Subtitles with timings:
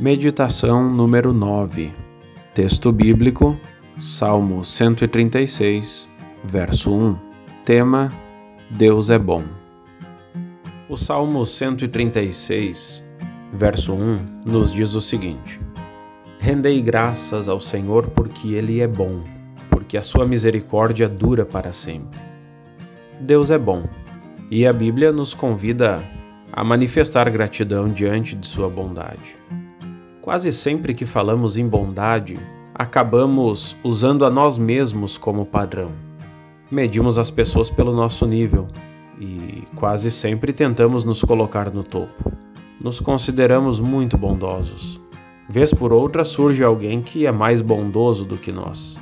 [0.00, 1.92] Meditação número 9.
[2.54, 3.60] Texto bíblico:
[3.98, 6.08] Salmo 136,
[6.42, 7.16] verso 1.
[7.66, 8.10] Tema:
[8.70, 9.44] Deus é bom.
[10.88, 13.04] O Salmo 136,
[13.52, 15.60] verso 1, nos diz o seguinte:
[16.38, 19.22] Rendei graças ao Senhor porque ele é bom,
[19.68, 22.18] porque a sua misericórdia dura para sempre.
[23.20, 23.86] Deus é bom,
[24.50, 26.02] e a Bíblia nos convida
[26.50, 29.36] a manifestar gratidão diante de sua bondade.
[30.30, 32.38] Quase sempre que falamos em bondade,
[32.72, 35.90] acabamos usando a nós mesmos como padrão.
[36.70, 38.68] Medimos as pessoas pelo nosso nível
[39.18, 42.32] e quase sempre tentamos nos colocar no topo.
[42.80, 45.00] Nos consideramos muito bondosos.
[45.48, 49.00] Vez por outra surge alguém que é mais bondoso do que nós.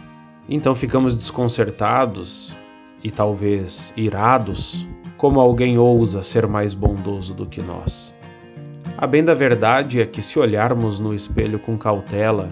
[0.49, 2.57] Então ficamos desconcertados
[3.05, 4.87] e talvez irados
[5.19, 8.17] como alguém ousa ser mais bondoso do que nós.
[9.01, 12.51] A bem da verdade é que, se olharmos no espelho com cautela,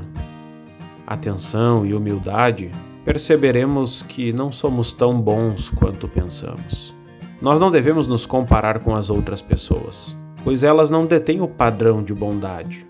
[1.04, 2.70] atenção e humildade,
[3.04, 6.94] perceberemos que não somos tão bons quanto pensamos.
[7.42, 12.00] Nós não devemos nos comparar com as outras pessoas, pois elas não detêm o padrão
[12.00, 12.86] de bondade.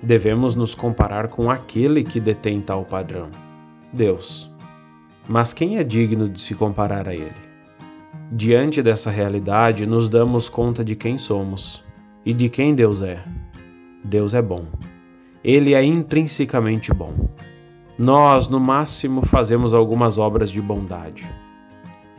[0.00, 3.30] Devemos nos comparar com aquele que detém tal padrão,
[3.92, 4.48] Deus.
[5.28, 7.34] Mas quem é digno de se comparar a Ele?
[8.30, 11.82] Diante dessa realidade, nos damos conta de quem somos
[12.24, 13.22] e de quem Deus é.
[14.04, 14.66] Deus é bom.
[15.42, 17.14] Ele é intrinsecamente bom.
[17.98, 21.28] Nós, no máximo, fazemos algumas obras de bondade.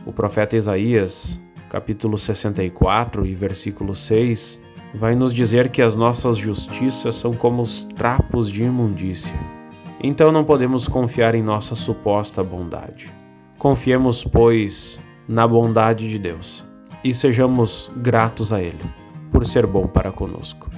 [0.06, 4.60] O profeta Isaías, capítulo 64 e versículo 6,
[4.94, 9.34] vai nos dizer que as nossas justiças são como os trapos de imundícia.
[10.02, 13.10] Então não podemos confiar em nossa suposta bondade.
[13.58, 16.64] Confiemos, pois, na bondade de Deus
[17.02, 19.03] e sejamos gratos a Ele
[19.34, 20.68] por ser bom para conosco.